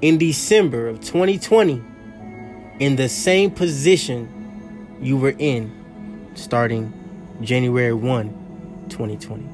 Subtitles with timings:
[0.00, 1.82] in December of 2020
[2.78, 6.92] in the same position you were in starting
[7.40, 9.48] January 1, 2020.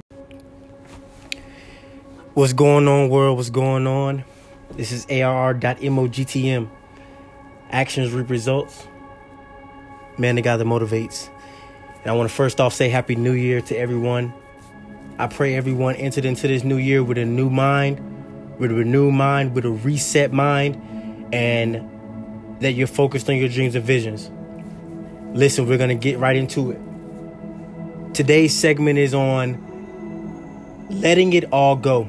[2.35, 3.37] What's going on, world?
[3.37, 4.25] What's going on?
[4.73, 6.69] This is ARR.MOGTM.
[7.71, 8.87] Actions reap results.
[10.19, 11.29] Man, the guy that motivates.
[12.03, 14.35] And I want to first off say Happy New Year to everyone.
[15.19, 18.01] I pray everyone entered into this new year with a new mind,
[18.59, 20.77] with a renewed mind, with a reset mind,
[21.33, 21.91] and
[22.61, 24.31] that you're focused on your dreams and visions.
[25.37, 26.81] Listen, we're going to get right into it.
[28.15, 29.59] Today's segment is on
[30.89, 32.03] letting it all go.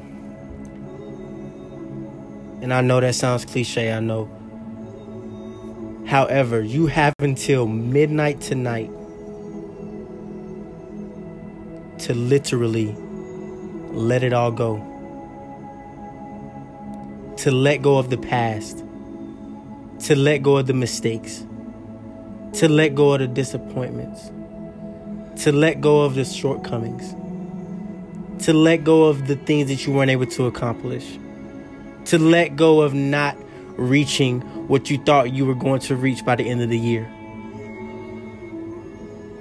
[2.62, 4.30] And I know that sounds cliche, I know.
[6.06, 8.90] However, you have until midnight tonight
[11.98, 12.94] to literally
[13.90, 14.95] let it all go.
[17.46, 18.82] To let go of the past.
[20.06, 21.46] To let go of the mistakes.
[22.54, 24.32] To let go of the disappointments.
[25.44, 27.14] To let go of the shortcomings.
[28.46, 31.20] To let go of the things that you weren't able to accomplish.
[32.06, 33.36] To let go of not
[33.76, 37.08] reaching what you thought you were going to reach by the end of the year.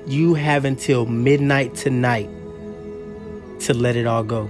[0.06, 2.30] You have until midnight tonight
[3.62, 4.48] to let it all go.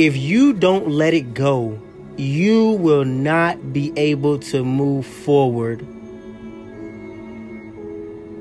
[0.00, 1.78] If you don't let it go,
[2.16, 5.82] you will not be able to move forward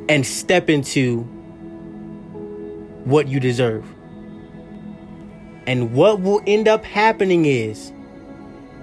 [0.07, 1.23] and step into
[3.03, 3.83] what you deserve.
[5.67, 7.91] And what will end up happening is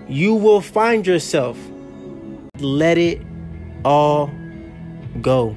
[0.07, 1.59] you will find yourself
[2.59, 3.23] let it
[3.87, 4.31] all
[5.23, 5.57] go.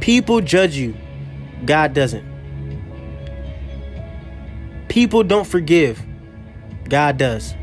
[0.00, 0.96] People judge you,
[1.64, 2.29] God doesn't.
[5.00, 5.98] People don't forgive,
[6.86, 7.54] God does.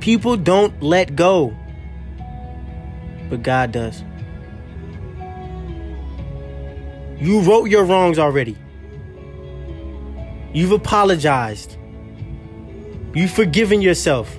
[0.00, 1.56] People don't let go,
[3.30, 4.02] but God does.
[7.20, 8.56] You wrote your wrongs already.
[10.52, 11.76] You've apologized.
[13.14, 14.36] You've forgiven yourself.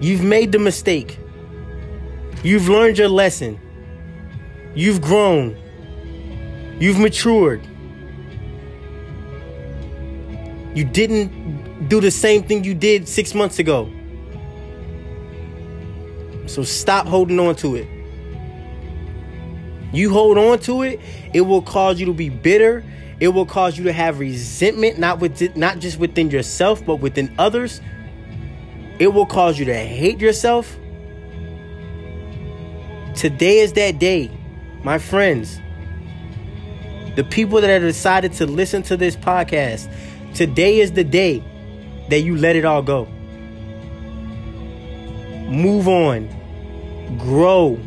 [0.00, 1.18] You've made the mistake.
[2.42, 3.60] You've learned your lesson.
[4.74, 5.58] You've grown.
[6.80, 7.68] You've matured.
[10.76, 13.90] You didn't do the same thing you did six months ago.
[16.44, 17.88] So stop holding on to it.
[19.90, 21.00] You hold on to it,
[21.32, 22.84] it will cause you to be bitter.
[23.20, 27.34] It will cause you to have resentment, not with not just within yourself, but within
[27.38, 27.80] others.
[28.98, 30.76] It will cause you to hate yourself.
[33.14, 34.30] Today is that day
[34.82, 35.58] my friends,
[37.14, 39.90] the people that have decided to listen to this podcast,
[40.36, 41.42] today is the day
[42.10, 43.06] that you let it all go.
[45.48, 46.28] Move on,
[47.18, 47.78] grow.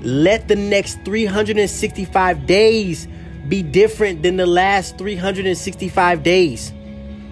[0.00, 3.08] Let the next 365 days
[3.48, 6.72] be different than the last 365 days.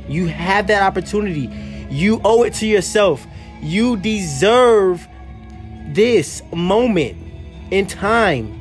[0.09, 1.51] You have that opportunity.
[1.91, 3.27] You owe it to yourself.
[3.61, 5.07] You deserve
[5.89, 7.17] this moment
[7.71, 8.53] in time.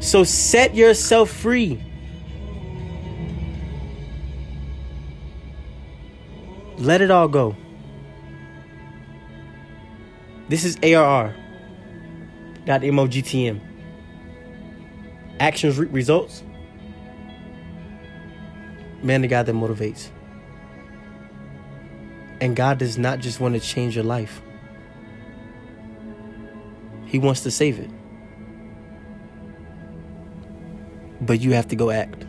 [0.00, 1.80] So set yourself free.
[6.82, 7.56] Let it all go.
[10.48, 11.34] This is ARR.
[12.66, 13.60] Dot MOGTM.
[15.40, 16.42] Actions reap results.
[19.02, 20.10] Man, the God that motivates.
[22.40, 24.42] And God does not just want to change your life,
[27.06, 27.90] He wants to save it
[31.22, 32.24] but you have to go act.